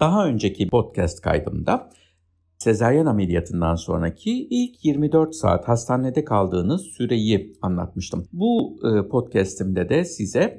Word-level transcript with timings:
Daha 0.00 0.26
önceki 0.26 0.68
podcast 0.68 1.20
kaydımda 1.20 1.90
sezaryen 2.58 3.06
ameliyatından 3.06 3.74
sonraki 3.74 4.46
ilk 4.50 4.84
24 4.84 5.34
saat 5.34 5.68
hastanede 5.68 6.24
kaldığınız 6.24 6.82
süreyi 6.82 7.52
anlatmıştım. 7.62 8.26
Bu 8.32 8.80
e, 8.84 9.08
podcast'imde 9.08 9.88
de 9.88 10.04
size 10.04 10.58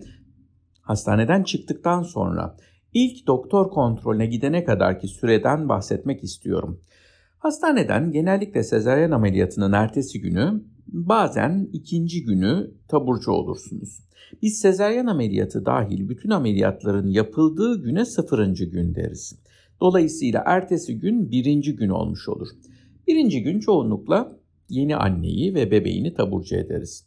hastaneden 0.82 1.44
çıktıktan 1.44 2.04
sonra 2.04 2.56
ilk 2.94 3.28
doktor 3.28 3.70
kontrolüne 3.70 4.26
gidene 4.26 4.64
kadarki 4.64 5.08
süreden 5.08 5.70
bahsetmek 5.70 6.24
istiyorum. 6.24 6.82
Hastaneden 7.38 8.12
genellikle 8.12 8.64
sezaryen 8.64 9.12
ameliyatının 9.12 9.72
ertesi 9.72 10.22
günü 10.22 10.64
bazen 10.92 11.70
ikinci 11.74 12.24
günü 12.24 12.72
taburcu 12.88 13.32
olursunuz. 13.32 14.00
Biz 14.42 14.60
sezaryen 14.60 15.06
ameliyatı 15.06 15.66
dahil 15.66 16.10
bütün 16.10 16.30
ameliyatların 16.30 17.08
yapıldığı 17.08 17.84
güne 17.84 18.06
sıfırıncı 18.06 18.66
gün 18.66 18.96
deriz. 18.96 19.40
Dolayısıyla 19.82 20.44
ertesi 20.46 21.00
gün 21.00 21.32
birinci 21.32 21.76
gün 21.76 21.90
olmuş 21.90 22.30
olur. 22.30 22.48
Birinci 23.08 23.44
gün 23.44 23.60
çoğunlukla 23.60 24.40
yeni 24.70 24.96
anneyi 24.96 25.56
ve 25.56 25.72
bebeğini 25.72 26.14
taburcu 26.14 26.56
ederiz. 26.56 27.06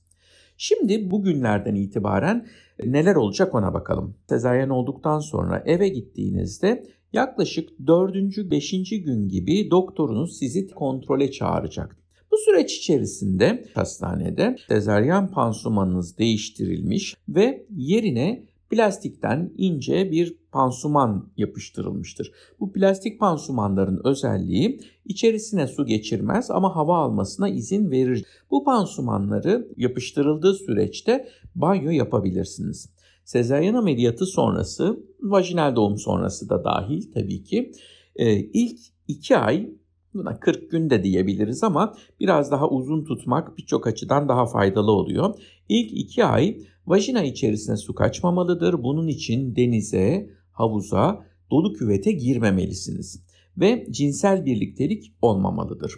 Şimdi 0.57 1.11
bugünlerden 1.11 1.75
itibaren 1.75 2.47
neler 2.85 3.15
olacak 3.15 3.55
ona 3.55 3.75
bakalım. 3.75 4.15
Sezaryen 4.29 4.69
olduktan 4.69 5.19
sonra 5.19 5.63
eve 5.67 5.89
gittiğinizde 5.89 6.85
yaklaşık 7.13 7.87
4. 7.87 8.15
5. 8.51 8.91
gün 9.05 9.29
gibi 9.29 9.71
doktorunuz 9.71 10.39
sizi 10.39 10.69
kontrole 10.69 11.31
çağıracak. 11.31 12.04
Süreç 12.45 12.77
içerisinde 12.77 13.65
hastanede 13.75 14.57
sezaryen 14.69 15.31
pansumanınız 15.31 16.19
değiştirilmiş 16.19 17.17
ve 17.29 17.67
yerine 17.71 18.45
plastikten 18.71 19.53
ince 19.57 20.11
bir 20.11 20.37
pansuman 20.53 21.29
yapıştırılmıştır. 21.37 22.33
Bu 22.61 22.73
plastik 22.73 23.21
pansumanların 23.21 24.01
özelliği 24.05 24.81
içerisine 25.05 25.67
su 25.67 25.87
geçirmez 25.87 26.51
ama 26.51 26.77
hava 26.77 26.99
almasına 26.99 27.49
izin 27.49 27.91
verir. 27.91 28.25
Bu 28.51 28.65
pansumanları 28.65 29.69
yapıştırıldığı 29.77 30.55
süreçte 30.55 31.29
banyo 31.55 31.91
yapabilirsiniz. 31.91 32.91
Sezaryen 33.25 33.75
ameliyatı 33.75 34.27
sonrası, 34.27 35.01
vajinal 35.21 35.77
doğum 35.77 35.99
sonrası 35.99 36.49
da 36.49 36.65
dahil 36.65 37.13
tabii 37.13 37.45
ki 37.45 37.73
e, 38.17 38.37
ilk 38.37 38.79
2 39.09 39.37
ay 39.37 39.71
buna 40.15 40.41
40 40.41 40.71
gün 40.71 40.91
de 40.91 41.05
diyebiliriz 41.05 41.65
ama 41.65 41.95
biraz 42.21 42.51
daha 42.51 42.69
uzun 42.69 43.05
tutmak 43.05 43.59
birçok 43.59 43.87
açıdan 43.87 44.29
daha 44.29 44.47
faydalı 44.47 44.93
oluyor. 44.93 45.35
İlk 45.69 45.93
2 45.93 46.25
ay 46.25 46.59
vajina 46.87 47.23
içerisine 47.23 47.77
su 47.77 47.95
kaçmamalıdır. 47.95 48.83
Bunun 48.83 49.09
için 49.09 49.57
denize, 49.57 50.31
havuza, 50.53 51.27
dolu 51.51 51.73
küvete 51.73 52.13
girmemelisiniz 52.13 53.25
ve 53.57 53.87
cinsel 53.91 54.45
birliktelik 54.45 55.13
olmamalıdır. 55.23 55.93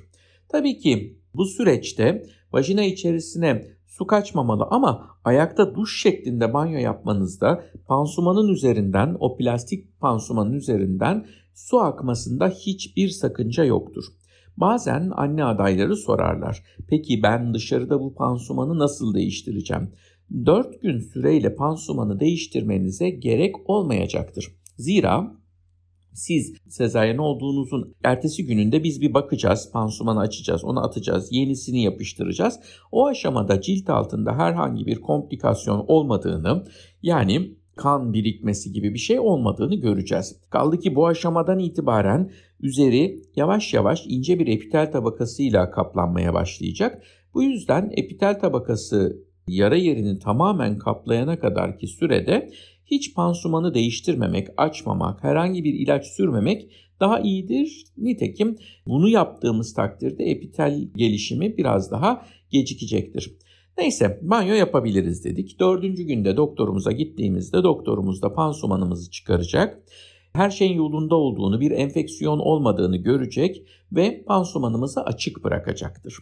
Tabii 0.49 0.79
ki 0.79 1.19
bu 1.35 1.45
süreçte 1.45 2.27
vajina 2.53 2.85
içerisine 2.85 3.76
su 3.99 4.07
kaçmamalı 4.07 4.67
ama 4.71 5.07
ayakta 5.25 5.75
duş 5.75 6.03
şeklinde 6.03 6.55
banyo 6.55 6.79
yapmanızda 6.79 7.65
pansumanın 7.87 8.49
üzerinden 8.49 9.17
o 9.21 9.37
plastik 9.37 10.01
pansumanın 10.01 10.53
üzerinden 10.53 11.27
su 11.55 11.79
akmasında 11.79 12.49
hiçbir 12.49 13.09
sakınca 13.09 13.65
yoktur. 13.65 14.05
Bazen 14.57 15.11
anne 15.17 15.45
adayları 15.45 15.97
sorarlar. 15.97 16.63
Peki 16.89 17.23
ben 17.23 17.55
dışarıda 17.55 18.01
bu 18.01 18.15
pansumanı 18.15 18.79
nasıl 18.79 19.15
değiştireceğim? 19.15 19.91
4 20.47 20.83
gün 20.83 20.99
süreyle 20.99 21.55
pansumanı 21.55 22.21
değiştirmenize 22.21 23.11
gerek 23.11 23.71
olmayacaktır. 23.71 24.57
Zira 24.77 25.33
siz 26.17 26.55
sezaryen 26.69 27.19
olduğunuzun 27.19 27.95
ertesi 28.05 28.47
gününde 28.47 28.85
biz 28.85 29.01
bir 29.01 29.15
bakacağız, 29.15 29.71
pansumanı 29.73 30.21
açacağız, 30.21 30.65
onu 30.65 30.85
atacağız, 30.85 31.29
yenisini 31.31 31.83
yapıştıracağız. 31.83 32.61
O 32.93 33.07
aşamada 33.07 33.61
cilt 33.61 33.91
altında 33.91 34.39
herhangi 34.39 34.87
bir 34.87 35.01
komplikasyon 35.01 35.85
olmadığını 35.89 36.65
yani 37.03 37.57
kan 37.77 38.13
birikmesi 38.13 38.73
gibi 38.73 38.95
bir 38.95 38.99
şey 38.99 39.21
olmadığını 39.21 39.75
göreceğiz. 39.75 40.37
Kaldı 40.51 40.79
ki 40.79 40.95
bu 40.95 41.07
aşamadan 41.07 41.59
itibaren 41.59 42.31
üzeri 42.61 43.23
yavaş 43.37 43.75
yavaş 43.75 44.05
ince 44.07 44.39
bir 44.39 44.47
epitel 44.47 44.93
tabakasıyla 44.93 45.71
kaplanmaya 45.71 46.35
başlayacak. 46.35 47.03
Bu 47.35 47.43
yüzden 47.43 47.93
epitel 47.97 48.41
tabakası 48.41 49.26
yara 49.49 49.77
yerini 49.77 50.19
tamamen 50.19 50.79
kaplayana 50.79 51.39
kadarki 51.39 51.87
sürede 51.87 52.51
hiç 52.87 53.15
pansumanı 53.15 53.75
değiştirmemek, 53.75 54.49
açmamak, 54.57 55.25
herhangi 55.25 55.65
bir 55.65 55.75
ilaç 55.75 56.07
sürmemek 56.07 56.71
daha 57.01 57.21
iyidir. 57.21 57.85
Nitekim 57.97 58.57
bunu 58.87 59.09
yaptığımız 59.09 59.75
takdirde 59.75 60.25
epitel 60.25 60.89
gelişimi 60.97 61.57
biraz 61.57 61.91
daha 61.91 62.27
gecikecektir. 62.51 63.37
Neyse 63.79 64.21
banyo 64.23 64.55
yapabiliriz 64.55 65.25
dedik. 65.25 65.61
Dördüncü 65.61 66.03
günde 66.03 66.37
doktorumuza 66.37 66.93
gittiğimizde 66.93 67.63
doktorumuz 67.63 68.23
da 68.23 68.33
pansumanımızı 68.33 69.11
çıkaracak. 69.11 69.83
Her 70.33 70.51
şeyin 70.51 70.77
yolunda 70.77 71.15
olduğunu, 71.15 71.61
bir 71.61 71.71
enfeksiyon 71.71 72.39
olmadığını 72.39 72.97
görecek 72.97 73.63
ve 73.93 74.25
pansumanımızı 74.25 75.03
açık 75.03 75.45
bırakacaktır. 75.45 76.15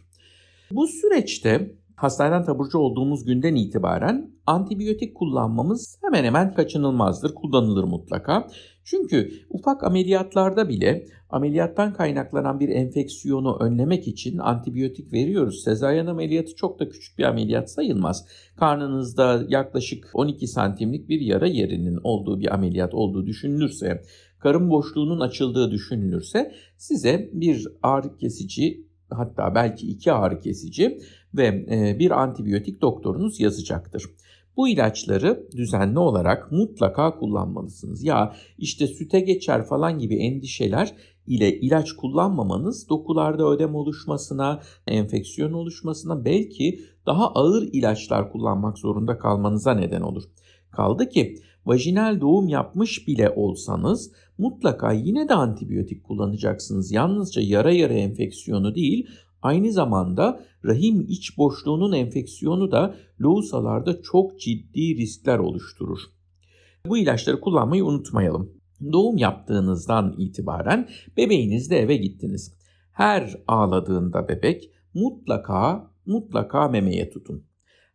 Bu 0.71 0.87
süreçte 0.87 1.75
hastaneden 1.97 2.45
taburcu 2.45 2.79
olduğumuz 2.79 3.25
günden 3.25 3.55
itibaren 3.55 4.31
antibiyotik 4.47 5.15
kullanmamız 5.15 5.99
hemen 6.05 6.25
hemen 6.25 6.55
kaçınılmazdır, 6.55 7.35
kullanılır 7.35 7.85
mutlaka. 7.85 8.49
Çünkü 8.85 9.31
ufak 9.51 9.85
ameliyatlarda 9.85 10.69
bile 10.69 11.07
ameliyattan 11.31 11.93
kaynaklanan 11.93 12.61
bir 12.61 12.69
enfeksiyonu 12.69 13.57
önlemek 13.61 14.09
için 14.09 14.39
antibiyotik 14.39 15.13
veriyoruz. 15.13 15.63
Sezaryen 15.65 16.07
ameliyatı 16.07 16.55
çok 16.55 16.81
da 16.81 16.89
küçük 16.89 17.19
bir 17.19 17.25
ameliyat 17.25 17.71
sayılmaz. 17.71 18.27
Karnınızda 18.57 19.45
yaklaşık 19.49 20.11
12 20.15 20.47
santimlik 20.47 21.09
bir 21.09 21.21
yara 21.21 21.47
yerinin 21.47 21.99
olduğu 22.03 22.41
bir 22.41 22.55
ameliyat 22.55 22.95
olduğu 22.95 23.27
düşünülürse, 23.27 24.03
karın 24.39 24.71
boşluğunun 24.71 25.21
açıldığı 25.21 25.71
düşünülürse 25.71 26.53
size 26.77 27.31
bir 27.33 27.69
ağrı 27.83 28.17
kesici 28.17 28.87
hatta 29.15 29.55
belki 29.55 29.87
iki 29.87 30.13
ağrı 30.13 30.41
kesici 30.41 30.99
ve 31.35 31.47
e, 31.71 31.99
bir 31.99 32.11
antibiyotik 32.11 32.83
doktorunuz 32.83 33.41
yazacaktır. 33.41 34.05
Bu 34.57 34.69
ilaçları 34.69 35.49
düzenli 35.57 35.99
olarak 35.99 36.53
mutlaka 36.53 37.19
kullanmalısınız. 37.19 38.05
Ya 38.05 38.35
işte 38.59 38.87
süte 38.87 39.21
geçer 39.21 39.67
falan 39.67 39.99
gibi 39.99 40.17
endişeler 40.17 40.95
ile 41.27 41.61
ilaç 41.61 41.93
kullanmamanız 41.93 42.89
dokularda 42.89 43.51
ödem 43.51 43.75
oluşmasına, 43.75 44.61
enfeksiyon 44.87 45.53
oluşmasına 45.53 46.25
belki 46.25 46.81
daha 47.07 47.29
ağır 47.29 47.63
ilaçlar 47.73 48.33
kullanmak 48.33 48.79
zorunda 48.79 49.19
kalmanıza 49.19 49.75
neden 49.75 50.01
olur. 50.01 50.23
Kaldı 50.71 51.09
ki 51.09 51.37
vajinal 51.67 52.21
doğum 52.21 52.49
yapmış 52.49 53.09
bile 53.09 53.31
olsanız 53.31 54.13
mutlaka 54.39 54.93
yine 54.93 55.29
de 55.29 55.35
antibiyotik 55.35 56.05
kullanacaksınız. 56.05 56.93
Yalnızca 56.93 57.43
yara 57.43 57.73
yara 57.73 57.95
enfeksiyonu 57.95 58.75
değil, 58.75 59.07
aynı 59.43 59.73
zamanda 59.73 60.41
rahim 60.65 61.01
iç 61.01 61.39
boşluğunun 61.39 61.93
enfeksiyonu 61.93 62.73
da 62.73 62.95
lohusalarda 63.21 64.03
çok 64.03 64.41
ciddi 64.41 64.97
riskler 64.97 65.39
oluşturur. 65.39 65.99
Bu 66.87 66.99
ilaçları 66.99 67.41
kullanmayı 67.41 67.85
unutmayalım. 67.85 68.53
Doğum 68.93 69.17
yaptığınızdan 69.17 70.15
itibaren 70.19 70.89
bebeğinizle 71.17 71.79
eve 71.79 71.97
gittiniz. 71.97 72.55
Her 72.93 73.37
ağladığında 73.49 74.29
bebek 74.29 74.71
mutlaka 74.95 75.91
mutlaka 76.07 76.69
memeye 76.69 77.11
tutun. 77.11 77.45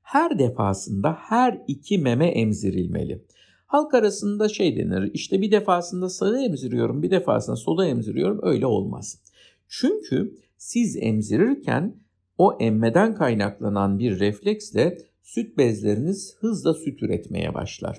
Her 0.01 0.39
defasında 0.39 1.18
her 1.19 1.62
iki 1.68 1.98
meme 1.98 2.27
emzirilmeli. 2.27 3.25
Halk 3.69 3.94
arasında 3.94 4.50
şey 4.50 4.77
denir 4.77 5.12
işte 5.13 5.42
bir 5.42 5.51
defasında 5.51 6.10
sağı 6.10 6.42
emziriyorum 6.42 7.04
bir 7.04 7.12
defasında 7.12 7.56
sola 7.56 7.86
emziriyorum 7.86 8.39
öyle 8.44 8.66
olmaz. 8.66 9.21
Çünkü 9.68 10.36
siz 10.57 10.98
emzirirken 10.98 11.95
o 12.38 12.57
emmeden 12.60 13.16
kaynaklanan 13.16 14.00
bir 14.00 14.19
refleksle 14.19 14.98
süt 15.24 15.57
bezleriniz 15.57 16.36
hızla 16.39 16.74
süt 16.74 17.04
üretmeye 17.04 17.54
başlar. 17.54 17.98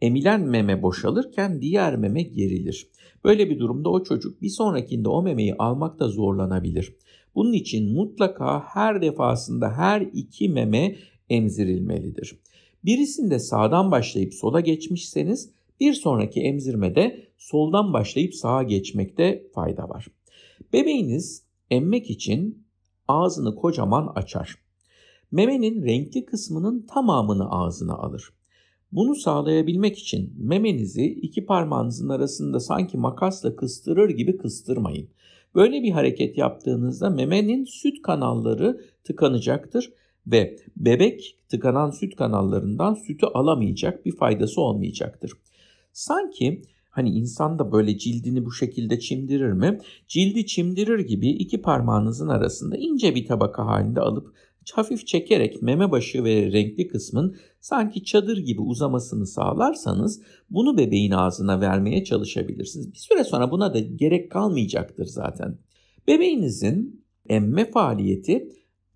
Emilen 0.00 0.40
meme 0.40 0.82
boşalırken 0.82 1.60
diğer 1.60 1.96
meme 1.96 2.22
gerilir. 2.22 2.88
Böyle 3.24 3.50
bir 3.50 3.58
durumda 3.58 3.88
o 3.90 4.02
çocuk 4.02 4.42
bir 4.42 4.48
sonrakinde 4.48 5.08
o 5.08 5.22
memeyi 5.22 5.54
almakta 5.54 6.08
zorlanabilir. 6.08 6.96
Bunun 7.34 7.52
için 7.52 7.92
mutlaka 7.92 8.60
her 8.60 9.02
defasında 9.02 9.76
her 9.76 10.00
iki 10.00 10.48
meme 10.48 10.96
emzirilmelidir. 11.30 12.38
Birisinde 12.84 13.38
sağdan 13.38 13.90
başlayıp 13.90 14.34
sola 14.34 14.60
geçmişseniz 14.60 15.50
bir 15.80 15.92
sonraki 15.92 16.40
emzirmede 16.40 17.28
soldan 17.38 17.92
başlayıp 17.92 18.34
sağa 18.34 18.62
geçmekte 18.62 19.46
fayda 19.54 19.88
var. 19.88 20.06
Bebeğiniz 20.72 21.42
emmek 21.70 22.10
için 22.10 22.64
ağzını 23.08 23.54
kocaman 23.54 24.12
açar. 24.14 24.58
Memenin 25.32 25.82
renkli 25.82 26.24
kısmının 26.24 26.86
tamamını 26.86 27.50
ağzına 27.50 27.94
alır. 27.94 28.32
Bunu 28.92 29.14
sağlayabilmek 29.14 29.98
için 29.98 30.34
memenizi 30.38 31.04
iki 31.04 31.46
parmağınızın 31.46 32.08
arasında 32.08 32.60
sanki 32.60 32.96
makasla 32.96 33.56
kıstırır 33.56 34.10
gibi 34.10 34.36
kıstırmayın. 34.36 35.08
Böyle 35.54 35.82
bir 35.82 35.90
hareket 35.90 36.38
yaptığınızda 36.38 37.10
memenin 37.10 37.64
süt 37.64 38.02
kanalları 38.02 38.80
tıkanacaktır 39.04 39.92
ve 40.26 40.56
bebek 40.76 41.38
tıkanan 41.48 41.90
süt 41.90 42.16
kanallarından 42.16 42.94
sütü 42.94 43.26
alamayacak 43.26 44.06
bir 44.06 44.16
faydası 44.16 44.60
olmayacaktır. 44.60 45.32
Sanki 45.92 46.62
hani 46.90 47.10
insan 47.10 47.58
da 47.58 47.72
böyle 47.72 47.98
cildini 47.98 48.44
bu 48.44 48.52
şekilde 48.52 48.98
çimdirir 48.98 49.52
mi? 49.52 49.78
Cildi 50.08 50.46
çimdirir 50.46 50.98
gibi 50.98 51.28
iki 51.28 51.62
parmağınızın 51.62 52.28
arasında 52.28 52.76
ince 52.76 53.14
bir 53.14 53.26
tabaka 53.26 53.66
halinde 53.66 54.00
alıp 54.00 54.34
hafif 54.74 55.06
çekerek 55.06 55.62
meme 55.62 55.90
başı 55.90 56.24
ve 56.24 56.52
renkli 56.52 56.88
kısmın 56.88 57.36
sanki 57.60 58.04
çadır 58.04 58.38
gibi 58.38 58.60
uzamasını 58.60 59.26
sağlarsanız 59.26 60.22
bunu 60.50 60.78
bebeğin 60.78 61.10
ağzına 61.10 61.60
vermeye 61.60 62.04
çalışabilirsiniz. 62.04 62.92
Bir 62.92 62.98
süre 62.98 63.24
sonra 63.24 63.50
buna 63.50 63.74
da 63.74 63.78
gerek 63.78 64.30
kalmayacaktır 64.30 65.04
zaten. 65.04 65.58
Bebeğinizin 66.08 67.04
emme 67.28 67.70
faaliyeti 67.70 68.48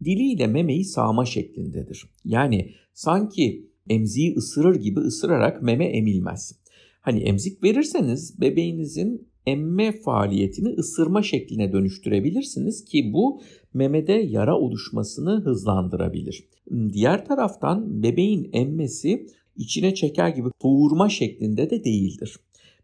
diliyle 0.05 0.47
memeyi 0.47 0.85
sağma 0.85 1.25
şeklindedir. 1.25 2.05
Yani 2.25 2.71
sanki 2.95 3.71
emziği 3.89 4.35
ısırır 4.37 4.75
gibi 4.75 5.01
ısırarak 5.01 5.63
meme 5.63 5.85
emilmez. 5.85 6.53
Hani 7.01 7.21
emzik 7.21 7.63
verirseniz 7.63 8.41
bebeğinizin 8.41 9.29
emme 9.47 9.93
faaliyetini 9.93 10.69
ısırma 10.69 11.23
şekline 11.23 11.73
dönüştürebilirsiniz 11.73 12.85
ki 12.85 13.13
bu 13.13 13.41
memede 13.75 14.13
yara 14.13 14.59
oluşmasını 14.59 15.41
hızlandırabilir. 15.45 16.45
Diğer 16.93 17.27
taraftan 17.27 18.03
bebeğin 18.03 18.51
emmesi 18.53 19.27
içine 19.57 19.95
çeker 19.95 20.29
gibi 20.29 20.49
soğurma 20.63 21.09
şeklinde 21.09 21.71
de 21.71 21.85
değildir. 21.85 22.37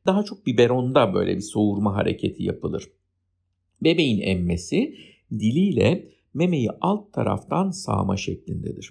Daha 0.07 0.23
çok 0.23 0.47
biberonda 0.47 1.15
böyle 1.15 1.37
bir 1.37 1.41
soğurma 1.41 1.97
hareketi 1.97 2.43
yapılır. 2.43 2.89
Bebeğin 3.85 4.21
emmesi 4.21 4.97
diliyle 5.33 6.09
memeyi 6.35 6.69
alt 6.81 7.13
taraftan 7.13 7.71
sağma 7.71 8.17
şeklindedir. 8.17 8.91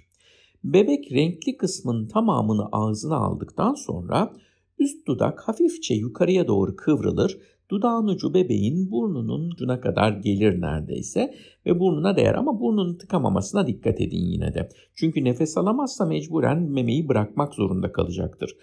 Bebek 0.63 1.11
renkli 1.11 1.57
kısmın 1.57 2.07
tamamını 2.07 2.65
ağzına 2.71 3.15
aldıktan 3.15 3.73
sonra 3.73 4.33
üst 4.79 5.07
dudak 5.07 5.39
hafifçe 5.47 5.93
yukarıya 5.93 6.47
doğru 6.47 6.75
kıvrılır 6.75 7.37
Dudağın 7.71 8.07
ucu 8.07 8.33
bebeğin 8.33 8.91
burnunun 8.91 9.51
ucuna 9.51 9.81
kadar 9.81 10.11
gelir 10.11 10.61
neredeyse 10.61 11.33
ve 11.65 11.79
burnuna 11.79 12.15
değer 12.15 12.33
ama 12.33 12.59
burnunu 12.59 12.97
tıkamamasına 12.97 13.67
dikkat 13.67 14.01
edin 14.01 14.25
yine 14.25 14.53
de. 14.53 14.69
Çünkü 14.95 15.23
nefes 15.23 15.57
alamazsa 15.57 16.05
mecburen 16.05 16.61
memeyi 16.61 17.07
bırakmak 17.09 17.53
zorunda 17.53 17.91
kalacaktır. 17.91 18.57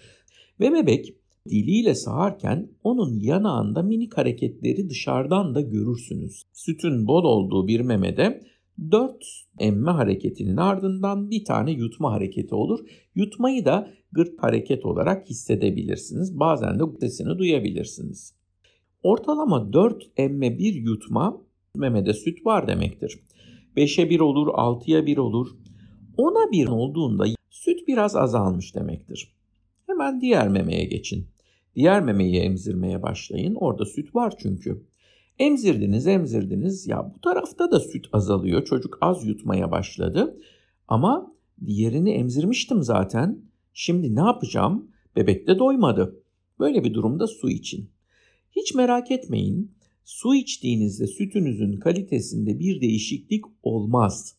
Ve 0.59 0.73
bebek 0.73 1.15
diliyle 1.49 1.95
sağarken 1.95 2.69
onun 2.83 3.19
yanağında 3.19 3.81
minik 3.81 4.17
hareketleri 4.17 4.89
dışarıdan 4.89 5.55
da 5.55 5.61
görürsünüz. 5.61 6.43
Sütün 6.53 7.07
bol 7.07 7.23
olduğu 7.23 7.67
bir 7.67 7.79
memede 7.79 8.41
4 8.91 9.25
emme 9.59 9.91
hareketinin 9.91 10.57
ardından 10.57 11.29
bir 11.29 11.45
tane 11.45 11.71
yutma 11.71 12.11
hareketi 12.11 12.55
olur. 12.55 12.79
Yutmayı 13.15 13.65
da 13.65 13.89
gırt 14.11 14.43
hareket 14.43 14.85
olarak 14.85 15.29
hissedebilirsiniz. 15.29 16.39
Bazen 16.39 16.79
de 16.79 16.83
sesini 16.99 17.37
duyabilirsiniz. 17.37 18.35
Ortalama 19.03 19.73
4 19.73 20.03
emme 20.17 20.59
bir 20.59 20.73
yutma 20.73 21.41
memede 21.75 22.13
süt 22.13 22.45
var 22.45 22.67
demektir. 22.67 23.19
5'e 23.77 24.09
1 24.09 24.19
olur, 24.19 24.47
6'ya 24.47 25.05
1 25.05 25.17
olur. 25.17 25.47
10'a 26.17 26.51
1 26.51 26.67
olduğunda 26.67 27.25
süt 27.49 27.87
biraz 27.87 28.15
azalmış 28.15 28.75
demektir. 28.75 29.33
Hemen 29.87 30.21
diğer 30.21 30.49
memeye 30.49 30.85
geçin. 30.85 31.27
Diğer 31.75 32.01
memeyi 32.01 32.35
emzirmeye 32.35 33.01
başlayın. 33.01 33.55
Orada 33.55 33.85
süt 33.85 34.15
var 34.15 34.33
çünkü. 34.37 34.83
Emzirdiniz, 35.39 36.07
emzirdiniz. 36.07 36.87
Ya 36.87 37.11
bu 37.15 37.21
tarafta 37.21 37.71
da 37.71 37.79
süt 37.79 38.05
azalıyor. 38.11 38.65
Çocuk 38.65 38.97
az 39.01 39.25
yutmaya 39.25 39.71
başladı. 39.71 40.37
Ama 40.87 41.35
diğerini 41.65 42.11
emzirmiştim 42.11 42.83
zaten. 42.83 43.41
Şimdi 43.73 44.15
ne 44.15 44.19
yapacağım? 44.19 44.91
Bebek 45.15 45.47
de 45.47 45.59
doymadı. 45.59 46.23
Böyle 46.59 46.83
bir 46.83 46.93
durumda 46.93 47.27
su 47.27 47.49
için. 47.49 47.89
Hiç 48.51 48.73
merak 48.73 49.11
etmeyin. 49.11 49.71
Su 50.03 50.35
içtiğinizde 50.35 51.07
sütünüzün 51.07 51.79
kalitesinde 51.79 52.59
bir 52.59 52.81
değişiklik 52.81 53.45
olmaz. 53.63 54.35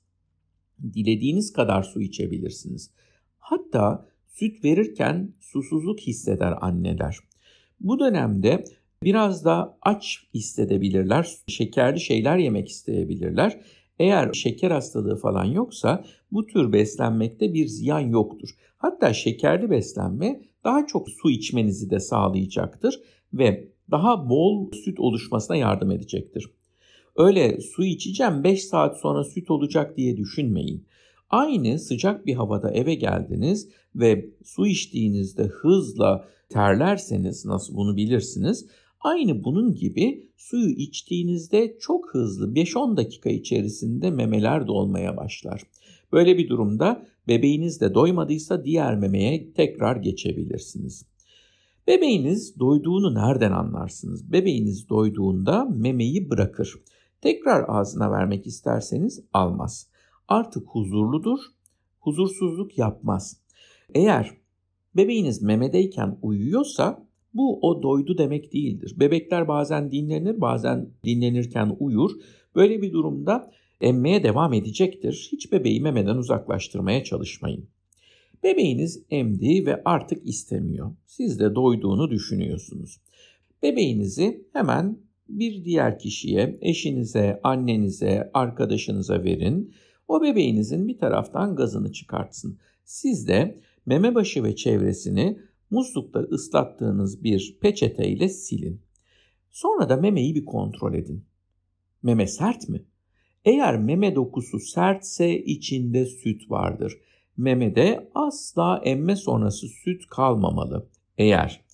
Dilediğiniz 0.94 1.52
kadar 1.52 1.82
su 1.82 2.00
içebilirsiniz. 2.00 2.90
Hatta 3.38 4.08
süt 4.28 4.64
verirken 4.64 5.32
susuzluk 5.40 6.00
hisseder 6.00 6.54
anneler. 6.60 7.18
Bu 7.80 7.98
dönemde 7.98 8.64
biraz 9.02 9.44
da 9.44 9.78
aç 9.82 10.26
hissedebilirler, 10.34 11.28
şekerli 11.46 12.00
şeyler 12.00 12.38
yemek 12.38 12.68
isteyebilirler. 12.68 13.60
Eğer 13.98 14.32
şeker 14.32 14.70
hastalığı 14.70 15.16
falan 15.16 15.44
yoksa 15.44 16.04
bu 16.32 16.46
tür 16.46 16.72
beslenmekte 16.72 17.54
bir 17.54 17.66
ziyan 17.66 18.00
yoktur. 18.00 18.48
Hatta 18.76 19.12
şekerli 19.12 19.70
beslenme 19.70 20.40
daha 20.64 20.86
çok 20.86 21.08
su 21.08 21.30
içmenizi 21.30 21.90
de 21.90 22.00
sağlayacaktır 22.00 23.00
ve 23.32 23.68
daha 23.90 24.28
bol 24.28 24.72
süt 24.72 25.00
oluşmasına 25.00 25.56
yardım 25.56 25.90
edecektir. 25.90 26.50
Öyle 27.16 27.60
su 27.60 27.84
içeceğim 27.84 28.44
5 28.44 28.64
saat 28.64 29.00
sonra 29.00 29.24
süt 29.24 29.50
olacak 29.50 29.96
diye 29.96 30.16
düşünmeyin. 30.16 30.86
Aynı 31.30 31.78
sıcak 31.78 32.26
bir 32.26 32.34
havada 32.34 32.70
eve 32.70 32.94
geldiniz 32.94 33.68
ve 33.94 34.30
su 34.44 34.66
içtiğinizde 34.66 35.42
hızla 35.42 36.28
terlerseniz 36.48 37.44
nasıl 37.44 37.76
bunu 37.76 37.96
bilirsiniz. 37.96 38.66
Aynı 39.00 39.44
bunun 39.44 39.74
gibi 39.74 40.30
suyu 40.36 40.68
içtiğinizde 40.68 41.78
çok 41.80 42.14
hızlı 42.14 42.54
5-10 42.54 42.96
dakika 42.96 43.30
içerisinde 43.30 44.10
memeler 44.10 44.66
dolmaya 44.66 45.16
başlar. 45.16 45.62
Böyle 46.12 46.38
bir 46.38 46.48
durumda 46.48 47.06
bebeğiniz 47.28 47.80
de 47.80 47.94
doymadıysa 47.94 48.64
diğer 48.64 48.96
memeye 48.96 49.52
tekrar 49.52 49.96
geçebilirsiniz. 49.96 51.06
Bebeğiniz 51.86 52.58
doyduğunu 52.58 53.14
nereden 53.14 53.52
anlarsınız? 53.52 54.32
Bebeğiniz 54.32 54.88
doyduğunda 54.88 55.64
memeyi 55.64 56.30
bırakır. 56.30 56.74
Tekrar 57.20 57.64
ağzına 57.68 58.10
vermek 58.10 58.46
isterseniz 58.46 59.20
almaz. 59.32 59.88
Artık 60.28 60.68
huzurludur, 60.68 61.40
huzursuzluk 62.00 62.78
yapmaz. 62.78 63.40
Eğer 63.94 64.30
bebeğiniz 64.96 65.42
memedeyken 65.42 66.18
uyuyorsa 66.22 67.09
bu 67.34 67.58
o 67.62 67.82
doydu 67.82 68.18
demek 68.18 68.52
değildir. 68.52 68.94
Bebekler 68.96 69.48
bazen 69.48 69.90
dinlenir, 69.90 70.40
bazen 70.40 70.88
dinlenirken 71.04 71.76
uyur. 71.80 72.10
Böyle 72.54 72.82
bir 72.82 72.92
durumda 72.92 73.50
emmeye 73.80 74.22
devam 74.22 74.52
edecektir. 74.52 75.28
Hiç 75.32 75.52
bebeği 75.52 75.80
memeden 75.80 76.16
uzaklaştırmaya 76.16 77.04
çalışmayın. 77.04 77.68
Bebeğiniz 78.42 79.02
emdi 79.10 79.66
ve 79.66 79.82
artık 79.84 80.28
istemiyor. 80.28 80.92
Siz 81.06 81.40
de 81.40 81.54
doyduğunu 81.54 82.10
düşünüyorsunuz. 82.10 83.00
Bebeğinizi 83.62 84.48
hemen 84.52 84.98
bir 85.28 85.64
diğer 85.64 85.98
kişiye, 85.98 86.58
eşinize, 86.60 87.40
annenize, 87.42 88.30
arkadaşınıza 88.34 89.24
verin. 89.24 89.74
O 90.08 90.22
bebeğinizin 90.22 90.88
bir 90.88 90.98
taraftan 90.98 91.56
gazını 91.56 91.92
çıkartsın. 91.92 92.58
Siz 92.84 93.28
de 93.28 93.54
meme 93.86 94.14
başı 94.14 94.44
ve 94.44 94.56
çevresini 94.56 95.38
muslukta 95.70 96.20
ıslattığınız 96.20 97.24
bir 97.24 97.58
peçete 97.60 98.08
ile 98.08 98.28
silin. 98.28 98.82
Sonra 99.50 99.88
da 99.88 99.96
memeyi 99.96 100.34
bir 100.34 100.44
kontrol 100.44 100.94
edin. 100.94 101.24
Meme 102.02 102.26
sert 102.26 102.68
mi? 102.68 102.84
Eğer 103.44 103.78
meme 103.78 104.14
dokusu 104.14 104.60
sertse 104.60 105.38
içinde 105.38 106.06
süt 106.06 106.50
vardır 106.50 106.98
memede 107.40 108.10
asla 108.14 108.80
emme 108.84 109.16
sonrası 109.16 109.68
süt 109.68 110.06
kalmamalı. 110.06 110.88
Eğer 111.18 111.64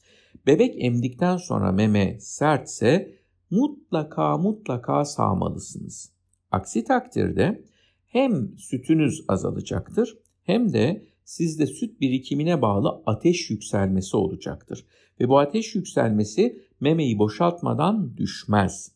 bebek 0.47 0.85
emdikten 0.85 1.37
sonra 1.37 1.73
meme 1.73 2.21
sertse 2.21 3.19
mutlaka 3.51 4.39
mutlaka 4.39 5.05
sağmalısınız. 5.05 6.13
Aksi 6.51 6.85
takdirde 6.85 7.65
hem 8.07 8.59
sütünüz 8.59 9.25
azalacaktır 9.29 10.19
hem 10.43 10.73
de 10.73 11.07
sizde 11.27 11.67
süt 11.67 12.01
birikimine 12.01 12.63
bağlı 12.63 13.03
ateş 13.07 13.51
yükselmesi 13.51 14.17
olacaktır. 14.17 14.85
Ve 15.21 15.29
bu 15.29 15.39
ateş 15.39 15.75
yükselmesi 15.75 16.63
memeyi 16.81 17.19
boşaltmadan 17.19 18.17
düşmez. 18.17 18.93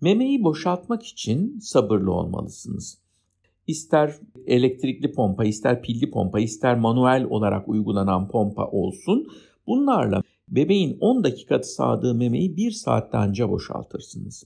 Memeyi 0.00 0.44
boşaltmak 0.44 1.06
için 1.06 1.58
sabırlı 1.58 2.12
olmalısınız 2.12 3.06
ister 3.66 4.14
elektrikli 4.46 5.12
pompa, 5.12 5.44
ister 5.44 5.82
pilli 5.82 6.10
pompa, 6.10 6.40
ister 6.40 6.78
manuel 6.78 7.24
olarak 7.30 7.68
uygulanan 7.68 8.28
pompa 8.28 8.66
olsun. 8.66 9.26
Bunlarla 9.66 10.22
bebeğin 10.48 10.96
10 11.00 11.24
dakika 11.24 11.62
sağdığı 11.62 12.14
memeyi 12.14 12.56
1 12.56 12.70
saatte 12.70 13.18
anca 13.18 13.50
boşaltırsınız. 13.50 14.44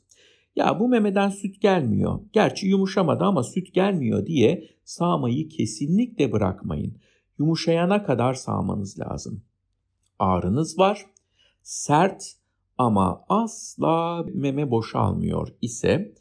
Ya 0.56 0.80
bu 0.80 0.88
memeden 0.88 1.28
süt 1.28 1.60
gelmiyor. 1.60 2.20
Gerçi 2.32 2.66
yumuşamadı 2.66 3.24
ama 3.24 3.42
süt 3.42 3.74
gelmiyor 3.74 4.26
diye 4.26 4.68
sağmayı 4.84 5.48
kesinlikle 5.48 6.32
bırakmayın. 6.32 6.98
yumuşayana 7.38 8.04
kadar 8.04 8.34
sağmanız 8.34 8.98
lazım. 8.98 9.42
Ağrınız 10.18 10.78
var, 10.78 11.06
sert 11.62 12.34
ama 12.78 13.24
asla 13.28 14.24
meme 14.34 14.70
boşalmıyor 14.70 15.48
ise 15.62 16.14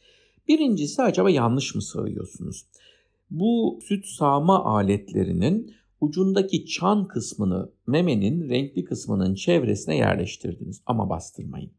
birincisi 0.47 1.01
acaba 1.01 1.29
yanlış 1.29 1.75
mı 1.75 1.81
sağıyorsunuz? 1.81 2.65
Bu 3.29 3.79
süt 3.83 4.05
sağma 4.05 4.65
aletlerinin 4.65 5.75
ucundaki 6.01 6.65
çan 6.65 7.07
kısmını 7.07 7.71
memenin 7.87 8.49
renkli 8.49 8.83
kısmının 8.85 9.35
çevresine 9.35 9.97
yerleştirdiniz 9.97 10.81
ama 10.85 11.09
bastırmayın. 11.09 11.71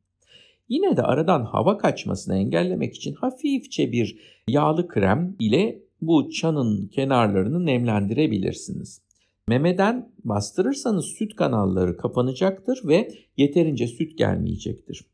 Yine 0.70 0.96
de 0.96 1.02
aradan 1.02 1.44
hava 1.44 1.78
kaçmasını 1.78 2.36
engellemek 2.36 2.94
için 2.94 3.14
hafifçe 3.14 3.92
bir 3.92 4.18
yağlı 4.48 4.88
krem 4.88 5.36
ile 5.40 5.82
bu 6.02 6.30
çanın 6.30 6.86
kenarlarını 6.86 7.66
nemlendirebilirsiniz. 7.66 9.02
Memeden 9.48 10.12
bastırırsanız 10.24 11.04
süt 11.04 11.36
kanalları 11.36 11.96
kapanacaktır 11.96 12.80
ve 12.84 13.12
yeterince 13.36 13.86
süt 13.86 14.18
gelmeyecektir. 14.18 15.06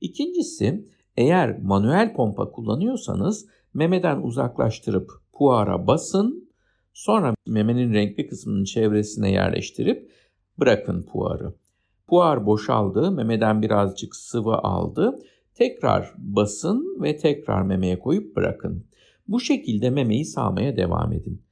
İkincisi 0.00 0.84
eğer 1.16 1.58
manuel 1.62 2.14
pompa 2.14 2.50
kullanıyorsanız 2.50 3.46
memeden 3.74 4.22
uzaklaştırıp 4.22 5.10
puara 5.32 5.86
basın 5.86 6.48
sonra 6.94 7.34
memenin 7.46 7.94
renkli 7.94 8.26
kısmının 8.26 8.64
çevresine 8.64 9.32
yerleştirip 9.32 10.10
bırakın 10.58 11.02
puarı. 11.02 11.52
Puar 12.06 12.46
boşaldı, 12.46 13.10
memeden 13.10 13.62
birazcık 13.62 14.16
sıvı 14.16 14.54
aldı. 14.54 15.18
Tekrar 15.54 16.14
basın 16.18 17.02
ve 17.02 17.16
tekrar 17.16 17.62
memeye 17.62 17.98
koyup 17.98 18.36
bırakın. 18.36 18.84
Bu 19.28 19.40
şekilde 19.40 19.90
memeyi 19.90 20.24
sağmaya 20.24 20.76
devam 20.76 21.12
edin. 21.12 21.42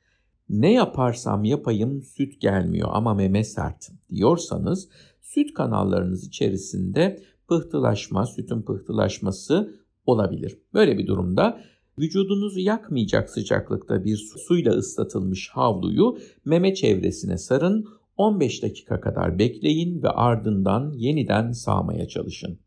Ne 0.49 0.73
yaparsam 0.73 1.45
yapayım 1.45 2.03
süt 2.03 2.41
gelmiyor 2.41 2.89
ama 2.93 3.15
meme 3.15 3.45
sert 3.45 3.91
diyorsanız 4.11 4.89
süt 5.23 5.55
kanallarınız 5.55 6.27
içerisinde 6.27 7.23
pıhtılaşma, 7.49 8.27
sütün 8.27 8.63
pıhtılaşması 8.63 9.75
olabilir. 10.07 10.59
Böyle 10.75 10.99
bir 10.99 11.07
durumda 11.07 11.61
vücudunuzu 11.99 12.61
yakmayacak 12.61 13.31
sıcaklıkta 13.31 14.05
bir 14.05 14.17
suyla 14.17 14.73
ıslatılmış 14.73 15.49
havluyu 15.49 16.19
meme 16.45 16.75
çevresine 16.75 17.39
sarın. 17.39 17.87
15 18.17 18.63
dakika 18.63 19.01
kadar 19.01 19.39
bekleyin 19.39 20.03
ve 20.03 20.09
ardından 20.09 20.93
yeniden 20.97 21.53
sağmaya 21.53 22.09
çalışın. 22.09 22.59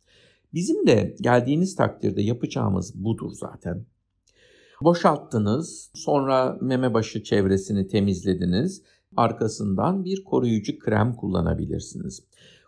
Bizim 0.54 0.88
de 0.88 1.16
geldiğiniz 1.22 1.75
takdirde 1.75 2.22
yapacağımız 2.22 3.04
budur 3.04 3.32
zaten. 3.34 3.86
Boşalttınız, 4.82 5.92
sonra 5.96 6.58
meme 6.62 6.94
başı 6.94 7.24
çevresini 7.24 7.88
temizlediniz. 7.88 8.84
Arkasından 9.16 10.06
bir 10.06 10.24
koruyucu 10.24 10.80
krem 10.80 11.13
kullanabilirsiniz. 11.13 12.24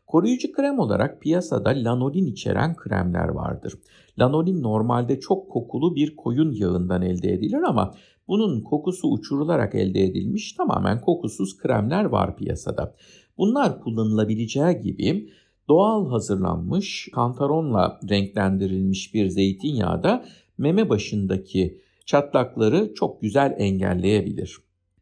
Koruyucu 0.09 0.51
krem 0.51 0.79
olarak 0.79 1.21
piyasada 1.21 1.69
lanolin 1.69 2.25
içeren 2.25 2.75
kremler 2.75 3.27
vardır. 3.27 3.73
Lanolin 4.19 4.63
normalde 4.63 5.19
çok 5.19 5.49
kokulu 5.49 5.95
bir 5.95 6.15
koyun 6.15 6.51
yağından 6.51 7.01
elde 7.01 7.33
edilir 7.33 7.63
ama 7.63 7.93
bunun 8.27 8.61
kokusu 8.61 9.07
uçurularak 9.07 9.75
elde 9.75 10.03
edilmiş 10.03 10.53
tamamen 10.53 11.01
kokusuz 11.01 11.57
kremler 11.57 12.05
var 12.05 12.37
piyasada. 12.37 12.95
Bunlar 13.37 13.79
kullanılabileceği 13.79 14.81
gibi 14.81 15.29
doğal 15.67 16.09
hazırlanmış 16.09 17.09
kantaronla 17.13 17.99
renklendirilmiş 18.09 19.13
bir 19.13 19.27
zeytinyağı 19.27 20.03
da 20.03 20.25
meme 20.57 20.89
başındaki 20.89 21.81
çatlakları 22.05 22.93
çok 22.93 23.21
güzel 23.21 23.55
engelleyebilir. 23.57 24.57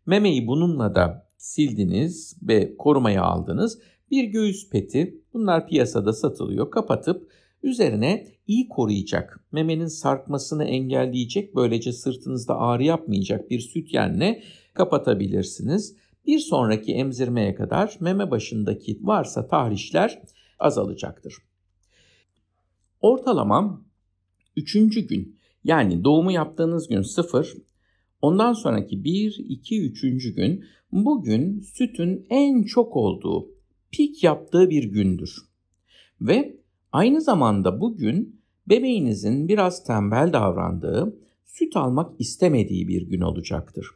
Memeyi 0.06 0.48
bununla 0.48 0.96
da 0.96 1.28
sildiniz 1.38 2.38
ve 2.42 2.78
korumaya 2.78 3.24
aldınız. 3.24 3.80
Bir 4.12 4.24
göğüs 4.24 4.70
peti 4.70 5.22
bunlar 5.34 5.68
piyasada 5.68 6.14
satılıyor 6.14 6.72
kapatıp 6.72 7.32
üzerine 7.64 8.28
iyi 8.48 8.70
koruyacak, 8.70 9.40
memenin 9.52 9.88
sarkmasını 9.88 10.64
engelleyecek, 10.64 11.56
böylece 11.56 11.94
sırtınızda 11.94 12.58
ağrı 12.58 12.84
yapmayacak 12.84 13.50
bir 13.50 13.60
sütyenle 13.60 14.44
kapatabilirsiniz. 14.74 15.96
Bir 16.26 16.40
sonraki 16.40 16.94
emzirmeye 16.94 17.56
kadar 17.56 17.98
meme 18.00 18.32
başındaki 18.32 19.00
varsa 19.02 19.48
tahrişler 19.48 20.22
azalacaktır. 20.60 21.34
Ortalama 23.02 23.82
3. 24.56 24.74
gün 25.08 25.38
yani 25.64 26.04
doğumu 26.04 26.32
yaptığınız 26.32 26.88
gün 26.88 27.02
0, 27.02 27.54
ondan 28.22 28.54
sonraki 28.54 29.04
1, 29.04 29.46
2, 29.50 29.82
3. 29.82 30.36
gün 30.36 30.66
bugün 30.92 31.60
sütün 31.60 32.26
en 32.30 32.64
çok 32.64 32.96
olduğu, 32.96 33.57
pik 33.92 34.24
yaptığı 34.24 34.70
bir 34.70 34.84
gündür. 34.84 35.36
Ve 36.22 36.58
aynı 36.92 37.22
zamanda 37.22 37.82
bugün 37.82 38.42
bebeğinizin 38.70 39.48
biraz 39.48 39.84
tembel 39.84 40.34
davrandığı, 40.34 41.18
süt 41.46 41.78
almak 41.78 42.22
istemediği 42.22 42.88
bir 42.88 43.02
gün 43.02 43.22
olacaktır. 43.22 43.88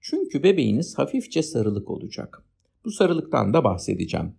Çünkü 0.00 0.42
bebeğiniz 0.42 0.98
hafifçe 0.98 1.42
sarılık 1.42 1.90
olacak. 1.90 2.44
Bu 2.84 2.90
sarılıktan 2.90 3.54
da 3.54 3.64
bahsedeceğim. 3.64 4.34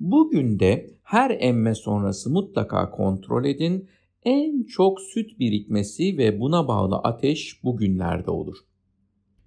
Bugün 0.00 0.58
de 0.58 0.90
her 1.02 1.36
emme 1.40 1.74
sonrası 1.74 2.30
mutlaka 2.30 2.90
kontrol 2.90 3.44
edin. 3.44 3.88
En 4.24 4.62
çok 4.62 5.00
süt 5.00 5.38
birikmesi 5.38 6.18
ve 6.18 6.40
buna 6.40 6.68
bağlı 6.68 6.96
ateş 6.96 7.64
bugünlerde 7.64 8.30
olur. 8.30 8.56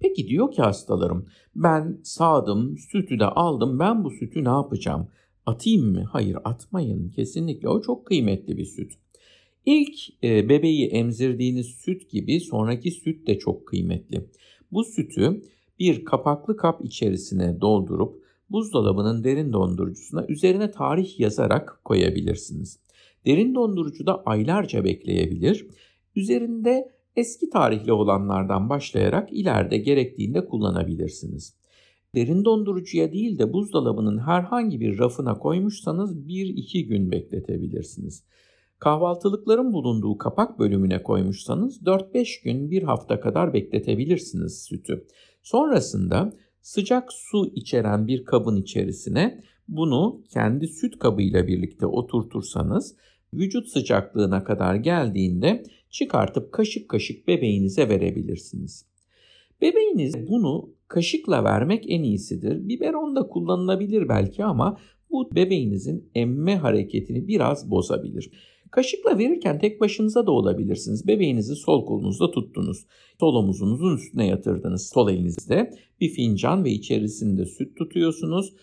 Peki 0.02 0.28
diyor 0.28 0.52
ki 0.52 0.62
hastalarım 0.62 1.26
ben 1.56 2.00
sağdım 2.02 2.78
sütü 2.78 3.18
de 3.18 3.24
aldım 3.24 3.78
ben 3.78 4.04
bu 4.04 4.10
sütü 4.10 4.44
ne 4.44 4.48
yapacağım? 4.48 5.08
Atayım 5.46 5.92
mı? 5.92 6.04
Hayır 6.12 6.36
atmayın 6.44 7.08
kesinlikle 7.08 7.68
o 7.68 7.80
çok 7.80 8.06
kıymetli 8.06 8.56
bir 8.56 8.64
süt. 8.64 8.92
İlk 9.66 10.24
e, 10.24 10.48
bebeği 10.48 10.86
emzirdiğiniz 10.86 11.66
süt 11.66 12.10
gibi 12.10 12.40
sonraki 12.40 12.90
süt 12.90 13.26
de 13.26 13.38
çok 13.38 13.66
kıymetli. 13.66 14.26
Bu 14.72 14.84
sütü 14.84 15.42
bir 15.78 16.04
kapaklı 16.04 16.56
kap 16.56 16.84
içerisine 16.84 17.60
doldurup 17.60 18.22
buzdolabının 18.50 19.24
derin 19.24 19.52
dondurucusuna 19.52 20.26
üzerine 20.28 20.70
tarih 20.70 21.20
yazarak 21.20 21.80
koyabilirsiniz. 21.84 22.78
Derin 23.26 23.54
dondurucuda 23.54 24.22
aylarca 24.26 24.84
bekleyebilir. 24.84 25.66
Üzerinde 26.16 26.92
eski 27.16 27.50
tarihli 27.50 27.92
olanlardan 27.92 28.68
başlayarak 28.68 29.32
ileride 29.32 29.78
gerektiğinde 29.78 30.44
kullanabilirsiniz. 30.44 31.54
Derin 32.14 32.44
dondurucuya 32.44 33.12
değil 33.12 33.38
de 33.38 33.52
buzdolabının 33.52 34.18
herhangi 34.18 34.80
bir 34.80 34.98
rafına 34.98 35.38
koymuşsanız 35.38 36.16
1-2 36.16 36.86
gün 36.86 37.10
bekletebilirsiniz. 37.10 38.24
Kahvaltılıkların 38.78 39.72
bulunduğu 39.72 40.18
kapak 40.18 40.58
bölümüne 40.58 41.02
koymuşsanız 41.02 41.82
4-5 41.82 42.44
gün 42.44 42.70
1 42.70 42.82
hafta 42.82 43.20
kadar 43.20 43.54
bekletebilirsiniz 43.54 44.62
sütü. 44.62 45.06
Sonrasında 45.42 46.32
sıcak 46.60 47.12
su 47.12 47.52
içeren 47.54 48.06
bir 48.06 48.24
kabın 48.24 48.56
içerisine 48.56 49.42
bunu 49.68 50.22
kendi 50.32 50.68
süt 50.68 50.98
kabıyla 50.98 51.46
birlikte 51.46 51.86
oturtursanız 51.86 52.96
vücut 53.34 53.68
sıcaklığına 53.68 54.44
kadar 54.44 54.74
geldiğinde 54.74 55.64
çıkartıp 55.92 56.52
kaşık 56.52 56.88
kaşık 56.88 57.28
bebeğinize 57.28 57.88
verebilirsiniz. 57.88 58.86
Bebeğiniz 59.60 60.28
bunu 60.28 60.70
kaşıkla 60.88 61.44
vermek 61.44 61.84
en 61.88 62.02
iyisidir. 62.02 62.68
Biberon 62.68 63.16
da 63.16 63.28
kullanılabilir 63.28 64.08
belki 64.08 64.44
ama 64.44 64.78
bu 65.10 65.34
bebeğinizin 65.34 66.10
emme 66.14 66.56
hareketini 66.56 67.28
biraz 67.28 67.70
bozabilir. 67.70 68.30
Kaşıkla 68.70 69.18
verirken 69.18 69.58
tek 69.58 69.80
başınıza 69.80 70.26
da 70.26 70.30
olabilirsiniz. 70.30 71.06
Bebeğinizi 71.08 71.56
sol 71.56 71.86
kolunuzda 71.86 72.30
tuttunuz. 72.30 72.86
Sol 73.20 73.34
omuzunuzun 73.34 73.96
üstüne 73.96 74.26
yatırdınız. 74.26 74.90
Sol 74.94 75.10
elinizde 75.10 75.70
bir 76.00 76.08
fincan 76.08 76.64
ve 76.64 76.70
içerisinde 76.70 77.46
süt 77.46 77.76
tutuyorsunuz. 77.76 78.54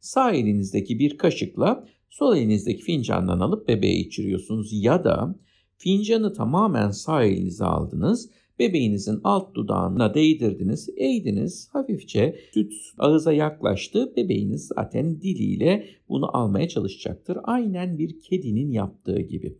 Sağ 0.00 0.32
elinizdeki 0.32 0.98
bir 0.98 1.18
kaşıkla 1.18 1.88
sol 2.10 2.36
elinizdeki 2.36 2.82
fincandan 2.82 3.40
alıp 3.40 3.68
bebeğe 3.68 3.98
içiriyorsunuz. 3.98 4.68
Ya 4.72 5.04
da 5.04 5.34
fincanı 5.82 6.32
tamamen 6.32 6.90
sağ 6.90 7.24
elinize 7.24 7.64
aldınız 7.64 8.30
bebeğinizin 8.58 9.20
alt 9.24 9.54
dudağına 9.54 10.14
değdirdiniz, 10.14 10.88
eğdiniz, 10.96 11.68
hafifçe 11.72 12.38
süt 12.54 12.72
ağıza 12.98 13.32
yaklaştı. 13.32 14.12
Bebeğiniz 14.16 14.66
zaten 14.76 15.20
diliyle 15.20 15.88
bunu 16.08 16.36
almaya 16.36 16.68
çalışacaktır. 16.68 17.38
Aynen 17.44 17.98
bir 17.98 18.20
kedinin 18.20 18.70
yaptığı 18.70 19.20
gibi. 19.20 19.58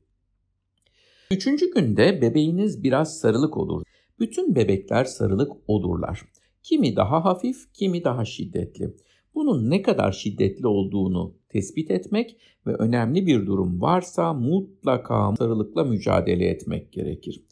Üçüncü 1.31 1.75
günde 1.75 2.23
bebeğiniz 2.23 2.83
biraz 2.83 3.19
sarılık 3.19 3.57
olur. 3.57 3.83
Bütün 4.21 4.55
bebekler 4.55 5.05
sarılık 5.05 5.53
olurlar. 5.67 6.23
Kimi 6.63 6.97
daha 6.97 7.25
hafif, 7.25 7.73
kimi 7.75 8.05
daha 8.05 8.25
şiddetli. 8.25 8.95
Bunun 9.35 9.71
ne 9.71 9.83
kadar 9.83 10.13
şiddetli 10.13 10.67
olduğunu 10.67 11.35
tespit 11.49 11.91
etmek 11.91 12.37
ve 12.67 12.75
önemli 12.75 13.27
bir 13.27 13.47
durum 13.47 13.81
varsa 13.81 14.33
mutlaka 14.33 15.37
sarılıkla 15.37 15.85
mücadele 15.85 16.47
etmek 16.47 16.93
gerekir. 16.93 17.43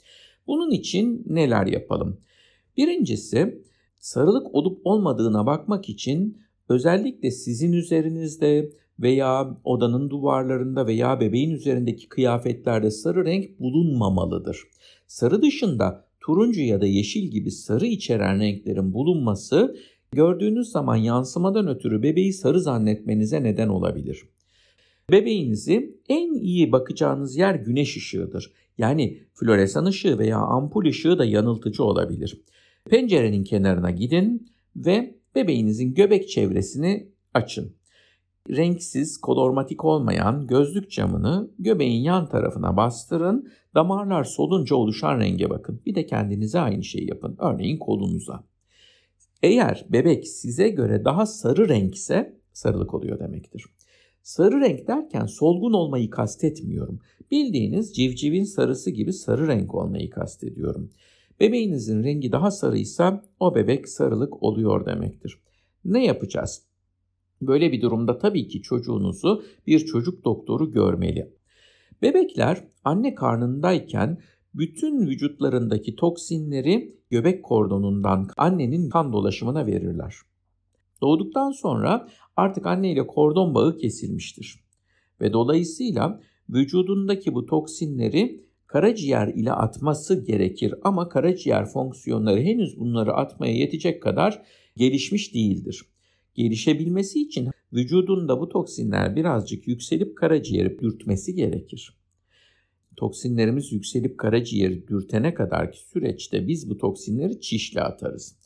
Bunun 0.47 0.71
için 0.71 1.25
neler 1.27 1.67
yapalım? 1.67 2.21
Birincisi 2.77 3.63
sarılık 3.99 4.55
olup 4.55 4.81
olmadığına 4.85 5.47
bakmak 5.47 5.89
için 5.89 6.41
Özellikle 6.71 7.31
sizin 7.31 7.73
üzerinizde 7.73 8.73
veya 9.01 9.57
odanın 9.65 10.11
duvarlarında 10.11 10.87
veya 10.87 11.21
bebeğin 11.21 11.51
üzerindeki 11.51 12.09
kıyafetlerde 12.09 12.91
sarı 12.91 13.25
renk 13.25 13.61
bulunmamalıdır. 13.61 14.63
Sarı 15.07 15.43
dışında 15.43 16.05
turuncu 16.21 16.61
ya 16.61 16.81
da 16.81 16.87
yeşil 16.87 17.23
gibi 17.23 17.51
sarı 17.51 17.87
içeren 17.87 18.41
renklerin 18.41 18.93
bulunması 18.93 19.77
gördüğünüz 20.13 20.71
zaman 20.71 20.97
yansımadan 20.97 21.69
ötürü 21.69 22.03
bebeği 22.03 22.33
sarı 22.33 22.61
zannetmenize 22.61 23.43
neden 23.43 23.69
olabilir. 23.69 24.25
Bebeğinizi 25.11 26.01
en 26.09 26.35
iyi 26.35 26.73
bakacağınız 26.73 27.37
yer 27.37 27.55
güneş 27.55 27.97
ışığıdır. 27.97 28.53
Yani 28.79 29.19
floresan 29.35 29.85
ışığı 29.85 30.19
veya 30.19 30.39
ampul 30.39 30.87
ışığı 30.87 31.19
da 31.19 31.25
yanıltıcı 31.25 31.85
olabilir. 31.85 32.43
Pencerenin 32.91 33.45
kenarına 33.45 33.91
gidin 33.91 34.53
ve 34.77 35.15
bebeğinizin 35.35 35.95
göbek 35.95 36.29
çevresini 36.29 37.09
açın. 37.35 37.77
Renksiz, 38.51 39.21
kolormatik 39.21 39.85
olmayan 39.85 40.47
gözlük 40.47 40.91
camını 40.91 41.51
göbeğin 41.59 42.03
yan 42.03 42.29
tarafına 42.29 42.77
bastırın. 42.77 43.49
Damarlar 43.75 44.25
solunca 44.25 44.77
oluşan 44.77 45.21
renge 45.21 45.51
bakın. 45.51 45.83
Bir 45.87 45.95
de 45.95 46.07
kendinize 46.07 46.61
aynı 46.61 46.85
şeyi 46.85 47.09
yapın. 47.09 47.37
Örneğin 47.39 47.79
kolunuza. 47.79 48.50
Eğer 49.43 49.87
bebek 49.89 50.29
size 50.29 50.69
göre 50.69 51.05
daha 51.05 51.27
sarı 51.27 51.69
renkse 51.69 52.41
sarılık 52.53 52.95
oluyor 52.95 53.19
demektir. 53.19 53.65
Sarı 54.23 54.61
renk 54.61 54.87
derken 54.89 55.27
solgun 55.27 55.73
olmayı 55.73 56.11
kastetmiyorum. 56.11 57.01
Bildiğiniz 57.31 57.97
civcivin 57.97 58.45
sarısı 58.45 58.91
gibi 58.91 59.13
sarı 59.13 59.49
renk 59.49 59.75
olmayı 59.75 60.11
kastediyorum. 60.11 60.91
Bebeğinizin 61.41 62.05
rengi 62.05 62.33
daha 62.33 62.51
sarıysa 62.51 63.25
o 63.41 63.55
bebek 63.55 63.89
sarılık 63.89 64.43
oluyor 64.43 64.87
demektir. 64.87 65.39
Ne 65.85 66.05
yapacağız? 66.05 66.63
Böyle 67.43 67.73
bir 67.73 67.83
durumda 67.83 68.19
tabii 68.19 68.49
ki 68.49 68.63
çocuğunuzu 68.63 69.45
bir 69.67 69.79
çocuk 69.79 70.25
doktoru 70.25 70.73
görmeli. 70.73 71.33
Bebekler 72.03 72.65
anne 72.85 73.15
karnındayken 73.15 74.19
bütün 74.55 75.07
vücutlarındaki 75.07 75.97
toksinleri 75.97 76.97
göbek 77.11 77.45
kordonundan 77.45 78.29
annenin 78.37 78.89
kan 78.89 79.13
dolaşımına 79.13 79.67
verirler. 79.67 80.15
Doğduktan 81.03 81.51
sonra 81.51 82.09
artık 82.37 82.67
anne 82.67 82.93
ile 82.93 83.07
kordon 83.07 83.55
bağı 83.55 83.77
kesilmiştir. 83.77 84.65
Ve 85.21 85.33
dolayısıyla 85.33 86.21
vücudundaki 86.51 87.35
bu 87.35 87.47
toksinleri 87.47 88.45
karaciğer 88.67 89.29
ile 89.29 89.53
atması 89.53 90.25
gerekir 90.25 90.75
ama 90.83 91.09
karaciğer 91.09 91.67
fonksiyonları 91.67 92.41
henüz 92.41 92.81
bunları 92.81 93.13
atmaya 93.13 93.53
yetecek 93.53 94.03
kadar 94.03 94.43
gelişmiş 94.77 95.35
değildir. 95.35 95.85
Gelişebilmesi 96.35 97.23
için 97.23 97.49
vücudunda 97.73 98.41
bu 98.41 98.49
toksinler 98.49 99.17
birazcık 99.17 99.69
yükselip 99.69 100.17
karaciğeri 100.17 100.79
dürtmesi 100.79 101.35
gerekir. 101.35 102.00
Toksinlerimiz 102.97 103.73
yükselip 103.73 104.19
karaciğeri 104.19 104.89
dürtene 104.89 105.35
kadarki 105.35 105.79
süreçte 105.79 106.49
biz 106.49 106.71
bu 106.71 106.79
toksinleri 106.79 107.41
çişle 107.41 107.81
atarız. 107.81 108.37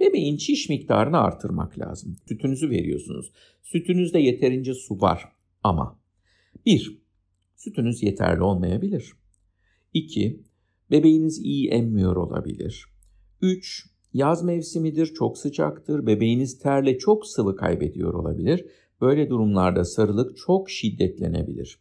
Bebeğin 0.00 0.36
çiş 0.36 0.68
miktarını 0.68 1.18
artırmak 1.18 1.78
lazım. 1.78 2.16
Sütünüzü 2.28 2.70
veriyorsunuz. 2.70 3.32
Sütünüzde 3.62 4.18
yeterince 4.18 4.74
su 4.74 5.00
var 5.00 5.24
ama 5.62 5.98
1. 6.66 6.98
Sütünüz 7.56 8.02
yeterli 8.02 8.42
olmayabilir. 8.42 9.12
2. 9.94 10.42
Bebeğiniz 10.90 11.38
iyi 11.38 11.68
emmiyor 11.68 12.16
olabilir. 12.16 12.86
3. 13.42 13.86
Yaz 14.12 14.42
mevsimidir, 14.42 15.06
çok 15.06 15.38
sıcaktır, 15.38 16.06
bebeğiniz 16.06 16.58
terle 16.58 16.98
çok 16.98 17.26
sıvı 17.26 17.56
kaybediyor 17.56 18.14
olabilir. 18.14 18.66
Böyle 19.00 19.30
durumlarda 19.30 19.84
sarılık 19.84 20.36
çok 20.36 20.70
şiddetlenebilir. 20.70 21.78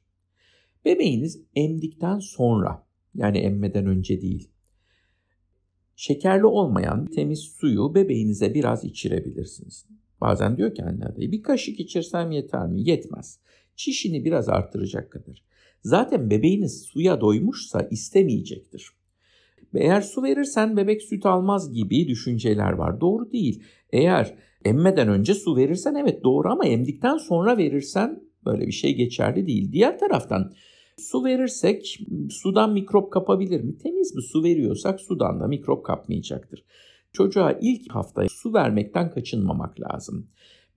Bebeğiniz 0.89 1.41
emdikten 1.55 2.19
sonra, 2.19 2.87
yani 3.15 3.37
emmeden 3.37 3.85
önce 3.85 4.21
değil, 4.21 4.49
şekerli 5.95 6.45
olmayan 6.45 7.05
temiz 7.05 7.39
suyu 7.39 7.95
bebeğinize 7.95 8.53
biraz 8.53 8.83
içirebilirsiniz. 8.83 9.85
Bazen 10.21 10.57
diyor 10.57 10.75
ki 10.75 10.83
anne 10.83 11.05
adayı 11.05 11.31
bir 11.31 11.43
kaşık 11.43 11.79
içirsem 11.79 12.31
yeter 12.31 12.67
mi? 12.67 12.81
Yetmez. 12.89 13.39
Çişini 13.75 14.25
biraz 14.25 14.49
artıracak 14.49 15.11
kadar. 15.11 15.43
Zaten 15.83 16.29
bebeğiniz 16.29 16.81
suya 16.81 17.21
doymuşsa 17.21 17.87
istemeyecektir. 17.91 18.89
Eğer 19.73 20.01
su 20.01 20.23
verirsen 20.23 20.77
bebek 20.77 21.01
süt 21.01 21.25
almaz 21.25 21.73
gibi 21.73 22.07
düşünceler 22.07 22.71
var. 22.71 23.01
Doğru 23.01 23.31
değil. 23.31 23.63
Eğer 23.91 24.35
emmeden 24.65 25.07
önce 25.07 25.33
su 25.33 25.55
verirsen 25.55 25.95
evet 25.95 26.23
doğru 26.23 26.49
ama 26.49 26.65
emdikten 26.65 27.17
sonra 27.17 27.57
verirsen 27.57 28.23
böyle 28.45 28.67
bir 28.67 28.71
şey 28.71 28.95
geçerli 28.95 29.47
değil. 29.47 29.71
Diğer 29.71 29.99
taraftan 29.99 30.53
su 30.99 31.23
verirsek 31.23 31.99
sudan 32.29 32.73
mikrop 32.73 33.13
kapabilir 33.13 33.61
mi? 33.61 33.77
Temiz 33.77 34.15
bir 34.15 34.21
su 34.21 34.43
veriyorsak 34.43 35.01
sudan 35.01 35.39
da 35.39 35.47
mikrop 35.47 35.85
kapmayacaktır. 35.85 36.63
Çocuğa 37.13 37.51
ilk 37.61 37.91
hafta 37.91 38.23
su 38.29 38.53
vermekten 38.53 39.11
kaçınmamak 39.11 39.81
lazım. 39.81 40.27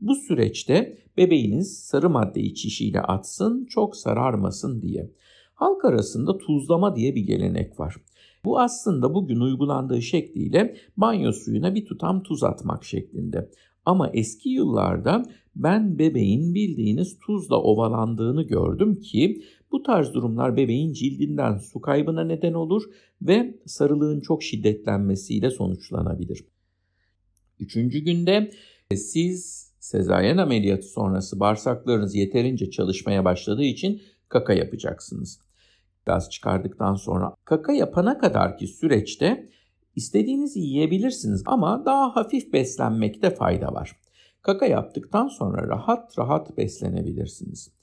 Bu 0.00 0.14
süreçte 0.14 0.98
bebeğiniz 1.16 1.78
sarı 1.78 2.11
maddeyi 2.11 2.54
çişiyle 2.54 3.00
atsın, 3.00 3.64
çok 3.64 3.96
sararmasın 3.96 4.82
diye. 4.82 5.11
Halk 5.54 5.85
arasında 5.85 6.38
tuzlama 6.38 6.96
diye 6.96 7.14
bir 7.14 7.20
gelenek 7.20 7.80
var. 7.80 7.96
Bu 8.44 8.61
aslında 8.61 9.14
bugün 9.14 9.40
uygulandığı 9.40 10.02
şekliyle 10.02 10.76
banyo 10.96 11.32
suyuna 11.32 11.74
bir 11.74 11.87
tutam 11.87 12.22
tuz 12.22 12.44
atmak 12.44 12.85
şeklinde. 12.85 13.50
Ama 13.85 14.11
eski 14.14 14.48
yıllarda 14.48 15.22
ben 15.56 15.98
bebeğin 15.98 16.54
bildiğiniz 16.54 17.18
tuzla 17.18 17.56
ovalandığını 17.56 18.42
gördüm 18.42 19.00
ki 19.00 19.42
bu 19.72 19.82
tarz 19.82 20.14
durumlar 20.14 20.56
bebeğin 20.56 20.92
cildinden 20.92 21.58
su 21.58 21.80
kaybına 21.80 22.24
neden 22.24 22.52
olur 22.52 22.82
ve 23.22 23.61
sarılığın 23.66 24.20
çok 24.20 24.42
şiddetlenmesiyle 24.42 25.50
sonuçlanabilir. 25.50 26.44
Üçüncü 27.61 27.98
günde 27.98 28.50
siz 28.94 29.68
sezaryen 29.80 30.37
ameliyatı 30.37 30.87
sonrası 30.87 31.40
bağırsaklarınız 31.40 32.14
yeterince 32.14 32.70
çalışmaya 32.70 33.24
başladığı 33.24 33.64
için 33.64 34.02
kaka 34.28 34.52
yapacaksınız. 34.52 35.40
Gaz 36.06 36.30
çıkardıktan 36.30 36.94
sonra 36.94 37.35
kaka 37.44 37.72
yapana 37.72 38.18
kadarki 38.18 38.66
süreçte 38.66 39.50
istediğinizi 39.96 40.61
yiyebilirsiniz 40.61 41.42
ama 41.46 41.82
daha 41.87 42.16
hafif 42.16 42.52
beslenmekte 42.52 43.30
fayda 43.30 43.74
var. 43.74 43.96
Kaka 44.42 44.66
yaptıktan 44.66 45.28
sonra 45.28 45.68
rahat 45.68 46.18
rahat 46.18 46.56
beslenebilirsiniz. 46.56 47.81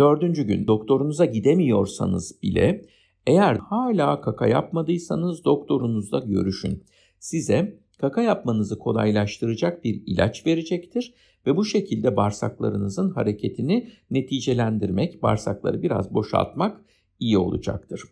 Dördüncü 0.00 0.42
gün 0.42 0.66
doktorunuza 0.66 1.24
gidemiyorsanız 1.24 2.42
bile 2.42 2.84
eğer 3.26 3.54
hala 3.54 4.20
kaka 4.20 4.46
yapmadıysanız 4.46 5.44
doktorunuzla 5.44 6.18
görüşün. 6.18 6.84
Size 7.18 7.78
kaka 7.98 8.22
yapmanızı 8.22 8.78
kolaylaştıracak 8.78 9.84
bir 9.84 10.02
ilaç 10.06 10.46
verecektir 10.46 11.14
ve 11.46 11.56
bu 11.56 11.64
şekilde 11.64 12.16
bağırsaklarınızın 12.16 13.10
hareketini 13.10 13.88
neticelendirmek, 14.10 15.22
bağırsakları 15.22 15.82
biraz 15.82 16.14
boşaltmak 16.14 16.80
iyi 17.18 17.38
olacaktır. 17.38 18.02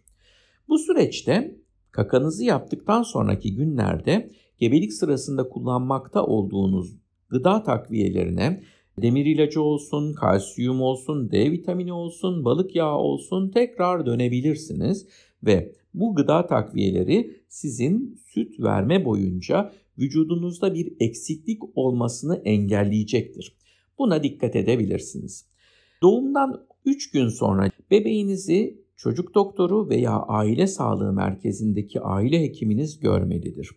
Bu 0.69 0.79
süreçte 0.79 1.59
kakanızı 1.91 2.45
yaptıktan 2.45 3.03
sonraki 3.03 3.55
günlerde 3.55 4.31
gebelik 4.59 4.93
sırasında 4.93 5.49
kullanmakta 5.49 6.25
olduğunuz 6.25 6.97
gıda 7.29 7.63
takviyelerine 7.63 8.63
demir 9.03 9.27
ilacı 9.27 9.63
olsun, 9.63 10.13
kalsiyum 10.13 10.83
olsun, 10.83 11.31
D 11.31 11.51
vitamini 11.51 11.93
olsun, 11.93 12.45
balık 12.45 12.77
yağı 12.77 12.97
olsun 12.97 13.51
tekrar 13.51 14.07
dönebilirsiniz 14.07 15.07
ve 15.43 15.73
bu 15.95 16.15
gıda 16.15 16.47
takviyeleri 16.47 17.37
sizin 17.49 18.21
süt 18.27 18.61
verme 18.61 19.05
boyunca 19.05 19.73
vücudunuzda 19.99 20.75
bir 20.75 20.93
eksiklik 21.01 21.63
olmasını 21.75 22.43
engelleyecektir. 22.45 23.57
Buna 23.99 24.23
dikkat 24.23 24.57
edebilirsiniz. 24.57 25.47
Doğumdan 26.03 26.67
3 26.85 27.11
gün 27.11 27.29
sonra 27.29 27.71
bebeğinizi 27.91 28.81
çocuk 28.97 29.35
doktoru 29.35 29.89
veya 29.89 30.13
aile 30.13 30.67
sağlığı 30.67 31.13
merkezindeki 31.13 32.01
aile 32.01 32.41
hekiminiz 32.43 33.01
görmelidir. 33.01 33.71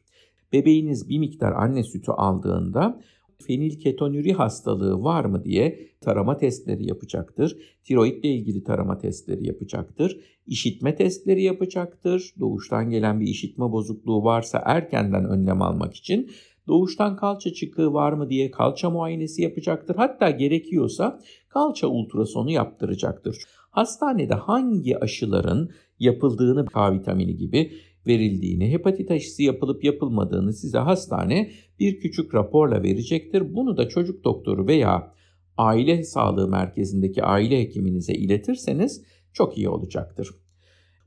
Bebeğiniz 0.53 1.10
bir 1.10 1.19
miktar 1.19 1.51
anne 1.51 1.84
sütü 1.84 2.12
aldığında 2.12 3.01
fenilketonüri 3.41 4.34
hastalığı 4.34 5.04
var 5.04 5.25
mı 5.25 5.45
diye 5.45 5.80
tarama 6.01 6.38
testleri 6.38 6.88
yapacaktır. 6.88 7.58
Tiroidle 7.84 8.30
ilgili 8.30 8.63
tarama 8.63 8.97
testleri 8.97 9.47
yapacaktır. 9.47 10.19
İşitme 10.47 10.95
testleri 10.95 11.43
yapacaktır. 11.43 12.34
Doğuştan 12.39 12.89
gelen 12.89 13.19
bir 13.19 13.27
işitme 13.27 13.71
bozukluğu 13.71 14.23
varsa 14.23 14.62
erkenden 14.65 15.25
önlem 15.25 15.62
almak 15.62 15.93
için 15.93 16.32
doğuştan 16.67 17.15
kalça 17.15 17.54
çıkığı 17.54 17.93
var 17.93 18.13
mı 18.13 18.30
diye 18.30 18.51
kalça 18.51 18.89
muayenesi 18.89 19.41
yapacaktır. 19.41 19.95
Hatta 19.95 20.30
gerekiyorsa 20.30 21.19
kalça 21.49 21.88
ultrasonu 21.88 22.51
yaptıracaktır. 22.51 23.38
Hastanede 23.71 24.34
hangi 24.34 24.97
aşıların 24.97 25.69
yapıldığını 25.99 26.65
K 26.65 26.93
vitamini 26.93 27.36
gibi 27.38 27.71
verildiğini, 28.07 28.71
hepatit 28.71 29.11
aşısı 29.11 29.43
yapılıp 29.43 29.83
yapılmadığını 29.83 30.53
size 30.53 30.77
hastane 30.77 31.51
bir 31.79 31.99
küçük 31.99 32.35
raporla 32.35 32.83
verecektir. 32.83 33.55
Bunu 33.55 33.77
da 33.77 33.89
çocuk 33.89 34.23
doktoru 34.23 34.67
veya 34.67 35.13
aile 35.57 36.03
sağlığı 36.03 36.47
merkezindeki 36.47 37.23
aile 37.23 37.59
hekiminize 37.59 38.13
iletirseniz 38.13 39.01
çok 39.33 39.57
iyi 39.57 39.69
olacaktır. 39.69 40.29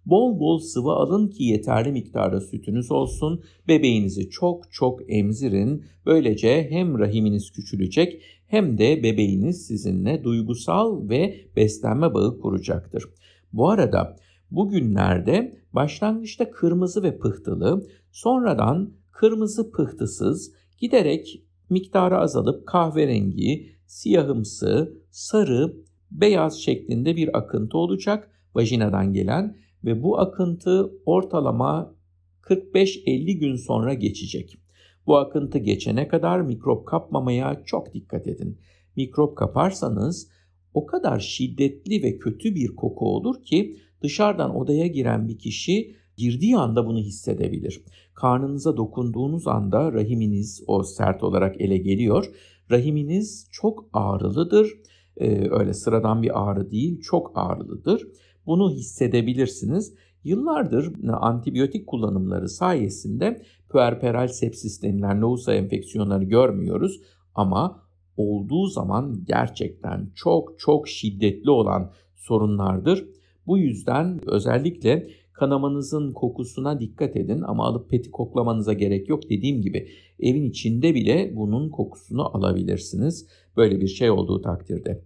Bol 0.07 0.41
bol 0.41 0.59
sıvı 0.59 0.91
alın 0.91 1.29
ki 1.29 1.45
yeterli 1.45 1.93
miktarda 1.93 2.41
sütünüz 2.41 2.91
olsun. 2.91 3.43
Bebeğinizi 3.69 4.31
çok 4.31 4.73
çok 4.73 5.01
emzirin. 5.13 5.85
Böylece 6.07 6.67
hem 6.71 6.99
rahiminiz 6.99 7.51
küçülecek 7.51 8.23
hem 8.47 8.79
de 8.79 9.03
bebeğiniz 9.03 9.67
sizinle 9.67 10.25
duygusal 10.25 11.09
ve 11.09 11.35
beslenme 11.57 12.15
bağı 12.15 12.41
kuracaktır. 12.41 13.05
Bu 13.53 13.71
arada 13.71 14.17
bugünlerde 14.57 15.59
başlangıçta 15.73 16.51
kırmızı 16.51 17.03
ve 17.03 17.19
pıhtılı, 17.19 17.87
sonradan 18.13 18.93
kırmızı 19.13 19.71
pıhtısız 19.71 20.53
giderek 20.79 21.45
miktarı 21.71 22.19
azalıp 22.19 22.67
kahverengi, 22.67 23.75
siyahımsı, 23.87 24.99
sarı, 25.11 25.77
beyaz 26.11 26.57
şeklinde 26.61 27.17
bir 27.17 27.39
akıntı 27.39 27.79
olacak 27.79 28.31
vajinadan 28.55 29.13
gelen 29.13 29.57
ve 29.85 30.03
bu 30.03 30.19
akıntı 30.19 30.91
ortalama 31.07 31.95
45-50 32.43 33.33
gün 33.33 33.57
sonra 33.57 33.95
geçecek. 33.95 34.59
Bu 35.07 35.17
akıntı 35.17 35.59
geçene 35.59 36.09
kadar 36.09 36.41
mikrop 36.41 36.87
kapmamaya 36.87 37.63
çok 37.65 37.95
dikkat 37.95 38.27
edin. 38.27 38.59
Mikrop 38.97 39.37
kaparsanız 39.37 40.29
o 40.75 40.87
kadar 40.87 41.19
şiddetli 41.19 42.03
ve 42.03 42.19
kötü 42.19 42.55
bir 42.55 42.77
koku 42.77 43.17
olur 43.17 43.43
ki 43.43 43.77
dışarıdan 44.05 44.57
odaya 44.57 44.87
giren 44.87 45.29
bir 45.29 45.39
kişi 45.39 45.97
girdiği 46.17 46.57
anda 46.57 46.87
bunu 46.87 46.99
hissedebilir. 46.99 47.83
Karnınıza 48.15 48.77
dokunduğunuz 48.77 49.47
anda 49.47 49.93
rahiminiz 49.93 50.63
o 50.67 50.83
sert 50.83 51.23
olarak 51.23 51.61
ele 51.61 51.79
geliyor. 51.79 52.27
Rahiminiz 52.71 53.49
çok 53.51 53.89
ağrılıdır. 53.93 54.73
Ee, 55.17 55.49
öyle 55.51 55.75
sıradan 55.75 56.23
bir 56.23 56.49
ağrı 56.49 56.71
değil, 56.71 57.01
çok 57.01 57.33
ağrılıdır. 57.35 58.09
Bunu 58.47 58.71
hissedebilirsiniz. 58.71 59.95
Yıllardır 60.25 60.93
antibiyotik 61.13 61.87
kullanımları 61.87 62.49
sayesinde 62.49 63.43
puerperal 63.69 64.29
sepsis 64.29 64.83
denilen 64.83 65.21
lohusa 65.21 65.55
enfeksiyonları 65.55 66.25
görmüyoruz 66.25 67.01
ama 67.35 67.83
olduğu 68.17 68.67
zaman 68.67 69.25
gerçekten 69.25 70.11
çok 70.15 70.59
çok 70.59 70.89
şiddetli 70.89 71.51
olan 71.51 71.91
sorunlardır. 72.15 73.05
Bu 73.47 73.59
yüzden 73.59 74.21
özellikle 74.27 75.09
kanamanızın 75.33 76.13
kokusuna 76.13 76.81
dikkat 76.81 77.17
edin 77.17 77.43
ama 77.43 77.65
alıp 77.65 77.91
peti 77.91 78.11
koklamanıza 78.11 78.73
gerek 78.73 79.09
yok. 79.09 79.31
Dediğim 79.31 79.63
gibi 79.63 79.89
evin 80.21 80.51
içinde 80.51 80.95
bile 80.95 81.33
bunun 81.37 81.71
kokusunu 81.71 82.37
alabilirsiniz. 82.37 83.27
Böyle 83.57 83.81
bir 83.81 83.89
şey 83.89 84.11
olduğu 84.11 84.41
takdirde. 84.41 85.05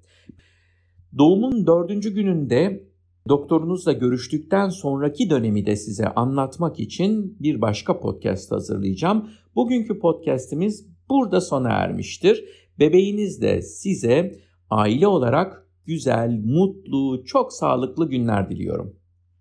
Doğumun 1.19 1.67
dördüncü 1.67 2.15
gününde 2.15 2.89
doktorunuzla 3.29 3.93
görüştükten 3.93 4.69
sonraki 4.69 5.31
dönemi 5.31 5.67
de 5.67 5.77
size 5.77 6.09
anlatmak 6.09 6.81
için 6.81 7.37
bir 7.41 7.61
başka 7.61 8.01
podcast 8.01 8.53
hazırlayacağım. 8.53 9.31
Bugünkü 9.57 9.99
podcastimiz 9.99 10.87
burada 11.11 11.41
sona 11.41 11.69
ermiştir. 11.69 12.45
Bebeğiniz 12.79 13.43
de 13.43 13.63
size 13.63 14.39
aile 14.71 15.07
olarak 15.07 15.68
güzel, 15.89 16.41
mutlu, 16.45 17.25
çok 17.25 17.53
sağlıklı 17.53 18.09
günler 18.09 18.51
diliyorum. 18.51 18.97